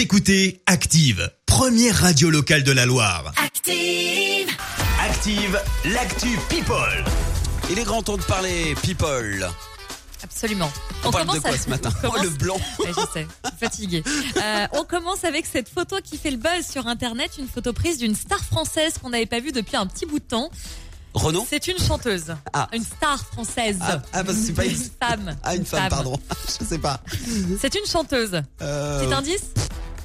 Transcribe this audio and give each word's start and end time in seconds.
Vous 0.00 0.04
écoutez 0.04 0.62
Active, 0.64 1.30
première 1.44 1.94
radio 1.94 2.30
locale 2.30 2.62
de 2.62 2.72
la 2.72 2.86
Loire. 2.86 3.34
Active. 3.36 4.48
Active, 4.98 5.60
l'actu 5.92 6.38
People. 6.48 7.04
Il 7.70 7.78
est 7.78 7.84
grand 7.84 8.02
temps 8.02 8.16
de 8.16 8.22
parler 8.22 8.74
people. 8.82 9.46
Absolument. 10.24 10.72
On, 11.04 11.10
parle 11.10 11.24
de 11.24 11.28
commence 11.28 11.42
quoi 11.42 11.50
à- 11.50 11.58
ce 11.58 11.68
matin 11.68 11.90
on 12.04 12.08
Oh, 12.16 12.22
le 12.22 12.30
blanc. 12.30 12.58
Ouais, 12.78 12.86
je 12.96 13.12
sais, 13.12 13.26
fatiguée. 13.60 14.02
Euh, 14.42 14.66
on 14.72 14.84
commence 14.84 15.24
avec 15.24 15.44
cette 15.44 15.68
photo 15.68 15.96
qui 16.02 16.16
fait 16.16 16.30
le 16.30 16.38
buzz 16.38 16.66
sur 16.66 16.86
Internet, 16.86 17.32
une 17.38 17.46
photo 17.46 17.74
prise 17.74 17.98
d'une 17.98 18.14
star 18.16 18.42
française 18.42 18.94
qu'on 19.02 19.10
n'avait 19.10 19.26
pas 19.26 19.40
vue 19.40 19.52
depuis 19.52 19.76
un 19.76 19.84
petit 19.86 20.06
bout 20.06 20.18
de 20.18 20.24
temps. 20.24 20.48
Renaud 21.12 21.44
C'est 21.46 21.66
une 21.68 21.78
chanteuse, 21.78 22.34
Ah. 22.54 22.68
une 22.72 22.84
star 22.84 23.18
française. 23.26 23.76
Ah, 23.82 24.00
ah, 24.14 24.24
parce 24.24 24.38
que 24.38 24.44
c'est 24.46 24.52
pas 24.54 24.64
une- 24.64 24.76
femme. 24.76 25.36
Ah, 25.42 25.56
une 25.56 25.66
femme, 25.66 25.90
pardon. 25.90 26.18
Je 26.58 26.64
sais 26.64 26.78
pas. 26.78 27.02
C'est 27.60 27.74
une 27.74 27.84
chanteuse. 27.84 28.40
Euh, 28.62 29.04
Petit 29.04 29.12
indice 29.12 29.42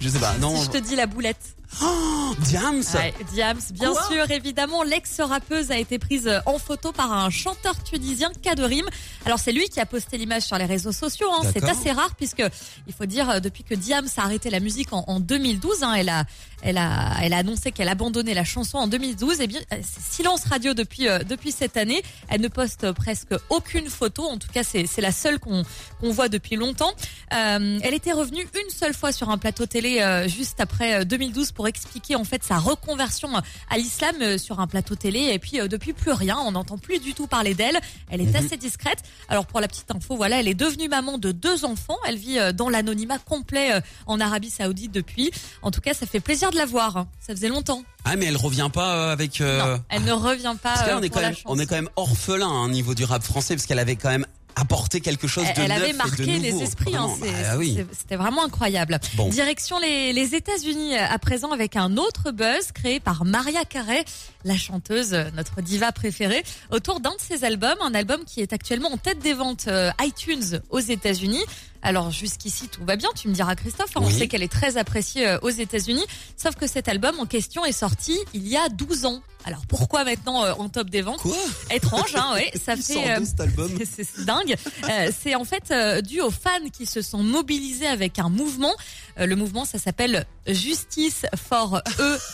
je 0.00 0.08
sais 0.08 0.18
pas. 0.18 0.34
Non. 0.38 0.56
Si 0.56 0.64
je 0.64 0.70
te 0.70 0.78
dis 0.78 0.96
la 0.96 1.06
boulette. 1.06 1.57
Oh, 1.82 2.34
Diams. 2.40 2.82
Ouais, 2.94 3.14
Diams, 3.32 3.60
bien 3.72 3.92
Quoi 3.92 4.02
sûr, 4.10 4.30
évidemment, 4.30 4.82
l'ex-rappeuse 4.82 5.70
a 5.70 5.78
été 5.78 5.98
prise 5.98 6.30
en 6.46 6.58
photo 6.58 6.92
par 6.92 7.12
un 7.12 7.30
chanteur 7.30 7.82
tunisien, 7.84 8.30
K 8.42 8.54
de 8.56 8.64
Rime. 8.64 8.88
Alors 9.26 9.38
c'est 9.38 9.52
lui 9.52 9.68
qui 9.68 9.78
a 9.78 9.86
posté 9.86 10.16
l'image 10.18 10.42
sur 10.42 10.56
les 10.58 10.64
réseaux 10.64 10.92
sociaux. 10.92 11.28
Hein. 11.32 11.42
C'est 11.52 11.64
assez 11.64 11.92
rare 11.92 12.14
puisque 12.16 12.42
il 12.86 12.92
faut 12.92 13.06
dire 13.06 13.28
euh, 13.30 13.40
depuis 13.40 13.64
que 13.64 13.74
Diams 13.74 14.08
a 14.16 14.22
arrêté 14.22 14.50
la 14.50 14.60
musique 14.60 14.92
en, 14.92 15.04
en 15.06 15.20
2012, 15.20 15.82
hein, 15.82 15.94
elle 15.94 16.08
a, 16.08 16.24
elle 16.62 16.78
a, 16.78 17.16
elle 17.22 17.32
a 17.34 17.38
annoncé 17.38 17.70
qu'elle 17.70 17.88
abandonnait 17.88 18.34
la 18.34 18.44
chanson 18.44 18.78
en 18.78 18.88
2012. 18.88 19.40
Et 19.40 19.46
bien, 19.46 19.60
euh, 19.72 19.76
silence 19.82 20.44
radio 20.44 20.74
depuis 20.74 21.06
euh, 21.06 21.18
depuis 21.20 21.52
cette 21.52 21.76
année. 21.76 22.02
Elle 22.28 22.40
ne 22.40 22.48
poste 22.48 22.90
presque 22.92 23.34
aucune 23.50 23.88
photo. 23.88 24.24
En 24.24 24.38
tout 24.38 24.48
cas, 24.52 24.62
c'est 24.64 24.86
c'est 24.86 25.02
la 25.02 25.12
seule 25.12 25.38
qu'on 25.38 25.64
qu'on 26.00 26.10
voit 26.10 26.28
depuis 26.28 26.56
longtemps. 26.56 26.92
Euh, 27.34 27.78
elle 27.82 27.94
était 27.94 28.12
revenue 28.12 28.46
une 28.54 28.70
seule 28.70 28.94
fois 28.94 29.12
sur 29.12 29.30
un 29.30 29.38
plateau 29.38 29.66
télé 29.66 30.00
euh, 30.00 30.28
juste 30.28 30.60
après 30.60 31.00
euh, 31.00 31.04
2012 31.04 31.52
pour 31.58 31.66
expliquer 31.66 32.14
en 32.14 32.22
fait 32.22 32.44
sa 32.44 32.56
reconversion 32.58 33.30
à 33.68 33.76
l'islam 33.78 34.14
euh, 34.22 34.38
sur 34.38 34.60
un 34.60 34.68
plateau 34.68 34.94
télé. 34.94 35.30
Et 35.32 35.40
puis 35.40 35.58
euh, 35.60 35.66
depuis 35.66 35.92
plus 35.92 36.12
rien, 36.12 36.38
on 36.46 36.52
n'entend 36.52 36.78
plus 36.78 37.00
du 37.00 37.14
tout 37.14 37.26
parler 37.26 37.52
d'elle. 37.54 37.80
Elle 38.10 38.20
est 38.20 38.36
assez 38.36 38.56
discrète. 38.56 39.00
Alors 39.28 39.44
pour 39.44 39.60
la 39.60 39.66
petite 39.66 39.90
info, 39.90 40.14
voilà, 40.16 40.38
elle 40.38 40.46
est 40.46 40.54
devenue 40.54 40.88
maman 40.88 41.18
de 41.18 41.32
deux 41.32 41.64
enfants. 41.64 41.96
Elle 42.06 42.16
vit 42.16 42.38
euh, 42.38 42.52
dans 42.52 42.68
l'anonymat 42.68 43.18
complet 43.18 43.82
en 44.06 44.20
Arabie 44.20 44.50
Saoudite 44.50 44.92
depuis. 44.92 45.32
En 45.62 45.72
tout 45.72 45.80
cas, 45.80 45.94
ça 45.94 46.06
fait 46.06 46.20
plaisir 46.20 46.52
de 46.52 46.56
la 46.56 46.64
voir. 46.64 46.96
hein. 46.96 47.08
Ça 47.18 47.34
faisait 47.34 47.48
longtemps. 47.48 47.82
Ah, 48.04 48.14
mais 48.14 48.26
elle 48.26 48.36
revient 48.36 48.70
pas 48.72 49.10
avec. 49.10 49.40
euh, 49.40 49.58
Non, 49.76 49.82
elle 49.88 50.04
ne 50.04 50.12
revient 50.12 50.54
pas. 50.62 50.74
Parce 50.74 50.82
que 50.84 50.88
là, 50.90 50.98
on 50.98 51.02
est 51.02 51.08
pour 51.08 51.16
quand 51.16 51.22
la 51.22 51.26
même, 51.30 51.36
chance. 51.36 51.44
on 51.46 51.58
est 51.58 51.66
quand 51.66 51.74
même 51.74 51.90
orphelin 51.96 52.46
hein, 52.48 52.66
au 52.66 52.68
niveau 52.68 52.94
du 52.94 53.02
rap 53.04 53.24
français 53.24 53.56
parce 53.56 53.66
qu'elle 53.66 53.80
avait 53.80 53.96
quand 53.96 54.10
même 54.10 54.26
apporté 54.60 55.00
quelque 55.00 55.26
chose 55.28 55.44
Elle, 55.48 55.54
de 55.56 55.60
elle 55.62 55.68
neuf 55.68 55.76
avait 55.78 55.88
et 55.90 55.92
de 55.92 55.96
marqué 55.98 56.38
les 56.38 56.62
esprits. 56.62 56.96
hein, 56.96 57.06
Vraiment. 57.06 57.16
c'est- 57.22 57.42
Bah, 57.42 57.56
oui. 57.58 57.74
c'est- 57.76 57.86
C'était 57.98 58.16
vraiment 58.16 58.44
incroyable. 58.44 58.98
Bon. 59.14 59.28
Direction 59.28 59.78
les, 59.78 60.12
les 60.12 60.34
États-Unis 60.34 60.96
euh, 60.96 61.04
à 61.08 61.18
présent 61.18 61.52
avec 61.52 61.76
un 61.76 61.96
autre 61.96 62.30
buzz 62.30 62.72
créé 62.72 63.00
par 63.00 63.24
Maria 63.24 63.64
Carey, 63.64 64.04
la 64.44 64.56
chanteuse, 64.56 65.14
euh, 65.14 65.24
notre 65.34 65.60
diva 65.62 65.92
préférée, 65.92 66.42
autour 66.70 67.00
d'un 67.00 67.10
de 67.10 67.20
ses 67.20 67.44
albums, 67.44 67.78
un 67.82 67.94
album 67.94 68.24
qui 68.24 68.40
est 68.40 68.52
actuellement 68.52 68.92
en 68.92 68.96
tête 68.96 69.18
des 69.20 69.34
ventes 69.34 69.66
euh, 69.68 69.90
iTunes 70.00 70.60
aux 70.70 70.80
États-Unis. 70.80 71.42
Alors 71.82 72.10
jusqu'ici 72.10 72.68
tout 72.68 72.84
va 72.84 72.96
bien, 72.96 73.08
tu 73.14 73.28
me 73.28 73.34
diras 73.34 73.54
Christophe, 73.54 73.90
hein, 73.96 74.00
on 74.02 74.06
Oui. 74.06 74.18
sait 74.18 74.28
qu'elle 74.28 74.42
est 74.42 74.52
très 74.52 74.76
appréciée 74.76 75.26
euh, 75.28 75.38
aux 75.42 75.50
États-Unis, 75.50 76.04
sauf 76.36 76.54
que 76.56 76.66
cet 76.66 76.88
album 76.88 77.18
en 77.20 77.26
question 77.26 77.64
est 77.64 77.72
sorti 77.72 78.18
il 78.34 78.46
y 78.48 78.56
a 78.56 78.68
12 78.68 79.04
ans. 79.06 79.20
Alors 79.44 79.62
pourquoi 79.68 80.04
maintenant 80.04 80.44
euh, 80.44 80.52
en 80.58 80.68
top 80.68 80.90
des 80.90 81.00
ventes 81.02 81.20
Quoi? 81.20 81.36
Étrange, 81.70 82.14
hein, 82.16 82.32
ouais, 82.34 82.50
ça 82.62 82.74
Il 82.74 82.82
fait 82.82 83.10
euh, 83.12 83.18
d'où, 83.20 83.24
cet 83.24 83.40
album? 83.40 83.70
C'est 83.96 84.24
dingue. 84.24 84.56
Euh, 84.90 85.10
c'est 85.18 85.34
en 85.36 85.44
fait 85.44 85.70
euh, 85.70 86.00
dû 86.02 86.20
aux 86.20 86.30
fans 86.32 86.68
qui 86.72 86.84
se 86.86 87.00
sont 87.00 87.22
mobilisés 87.22 87.86
avec 87.86 88.18
un 88.18 88.28
mouvement. 88.28 88.74
Euh, 89.20 89.26
le 89.26 89.36
mouvement, 89.36 89.64
ça 89.64 89.78
s'appelle 89.78 90.26
Justice 90.46 91.24
for 91.36 91.80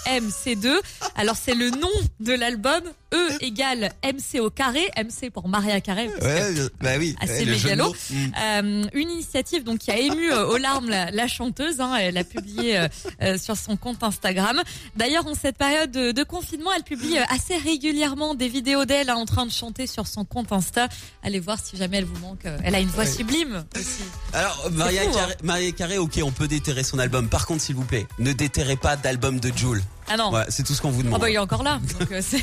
EMC2. 0.06 0.68
Alors 1.16 1.36
c'est 1.36 1.54
le 1.54 1.70
nom 1.70 1.90
de 2.20 2.32
l'album. 2.32 2.82
E 3.12 3.28
égale 3.42 3.92
MC 4.02 4.40
au 4.40 4.50
carré. 4.50 4.90
MC 4.96 5.30
pour 5.30 5.46
Maria 5.48 5.80
Carré. 5.80 6.08
Ouais, 6.20 6.52
bah 6.80 6.92
oui. 6.98 7.14
Assez 7.20 7.44
mégalo. 7.46 7.84
mots. 7.90 7.94
Euh, 8.42 8.84
une 8.92 9.10
initiative 9.10 9.33
donc 9.64 9.78
qui 9.78 9.90
a 9.90 9.98
ému 9.98 10.30
euh, 10.32 10.46
aux 10.46 10.56
larmes 10.56 10.88
la, 10.88 11.10
la 11.10 11.26
chanteuse. 11.26 11.80
hein. 11.80 11.94
elle 11.96 12.16
a 12.16 12.24
publié 12.24 12.78
euh, 12.78 12.88
euh, 13.22 13.38
sur 13.38 13.56
son 13.56 13.76
compte 13.76 14.02
Instagram. 14.02 14.62
D'ailleurs, 14.96 15.26
en 15.26 15.34
cette 15.34 15.56
période 15.58 15.90
de, 15.90 16.12
de 16.12 16.22
confinement, 16.22 16.70
elle 16.76 16.82
publie 16.84 17.18
assez 17.18 17.56
régulièrement 17.56 18.34
des 18.34 18.48
vidéos 18.48 18.84
d'elle 18.84 19.10
hein, 19.10 19.16
en 19.16 19.24
train 19.26 19.46
de 19.46 19.50
chanter 19.52 19.86
sur 19.86 20.06
son 20.06 20.24
compte 20.24 20.52
Insta. 20.52 20.88
Allez 21.22 21.40
voir 21.40 21.58
si 21.62 21.76
jamais 21.76 21.98
elle 21.98 22.04
vous 22.04 22.18
manque. 22.20 22.44
Elle 22.62 22.74
a 22.74 22.80
une 22.80 22.88
voix 22.88 23.04
Ouais. 23.04 23.10
sublime 23.10 23.64
aussi. 23.76 24.02
Alors, 24.32 24.68
Maria 24.72 25.02
fou, 25.02 25.08
hein. 25.10 25.12
Carré, 25.14 25.34
Maria 25.42 25.72
Carré, 25.72 25.98
ok, 25.98 26.20
on 26.22 26.30
peut 26.32 26.48
déterrer 26.48 26.84
son 26.84 26.98
album. 26.98 27.28
Par 27.28 27.46
contre, 27.46 27.62
s'il 27.62 27.74
vous 27.74 27.84
plaît, 27.84 28.06
ne 28.18 28.32
déterrez 28.32 28.76
pas 28.76 28.96
d'album 28.96 29.40
de 29.40 29.50
Jules. 29.54 29.82
Ah 30.08 30.16
non. 30.16 30.30
Ouais, 30.32 30.44
c'est 30.48 30.62
tout 30.64 30.74
ce 30.74 30.82
qu'on 30.82 30.90
vous 30.90 31.00
Ah 31.00 31.04
demande. 31.04 31.20
bah 31.20 31.30
il 31.30 31.34
est 31.34 31.38
encore 31.38 31.62
là. 31.62 31.80
Donc, 32.00 32.12
euh, 32.12 32.20
c'est- 32.22 32.42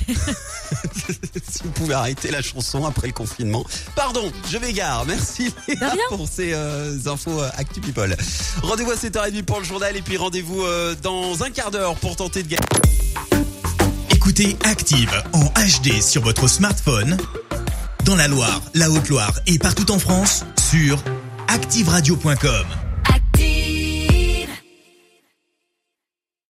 si 1.50 1.62
vous 1.64 1.72
pouvez 1.72 1.94
arrêter 1.94 2.32
la 2.32 2.42
chanson 2.42 2.86
après 2.86 3.08
le 3.08 3.14
confinement. 3.14 3.64
Pardon, 3.96 4.32
je 4.50 4.58
m'égare. 4.58 5.06
Merci 5.06 5.54
Léa, 5.68 5.90
rien. 5.90 6.04
pour 6.10 6.28
ces 6.28 6.54
euh, 6.54 6.98
infos 7.06 7.40
euh, 7.42 7.50
Actu 7.58 7.80
People. 7.82 8.16
Rendez-vous 8.64 8.92
à 8.92 8.96
7h30 8.96 9.44
pour 9.44 9.60
le 9.60 9.66
journal 9.66 9.96
et 9.96 10.02
puis 10.02 10.18
rendez-vous 10.18 10.64
euh, 10.64 10.96
dans 11.04 11.44
un 11.44 11.50
quart 11.52 11.72
d'heure 11.72 11.96
pour 11.96 12.16
tenter 12.16 12.44
de 12.44 12.48
gagner. 12.50 12.66
Écoutez 14.10 14.58
Active 14.64 15.12
en 15.34 15.46
HD 15.46 16.02
sur 16.02 16.22
votre 16.24 16.48
smartphone, 16.48 17.18
dans 18.06 18.16
la 18.16 18.28
Loire, 18.28 18.62
la 18.74 18.90
Haute-Loire 18.90 19.34
et 19.48 19.58
partout 19.60 19.92
en 19.92 20.00
France, 20.00 20.46
sur 20.70 21.04
activeradio.com. 21.48 22.66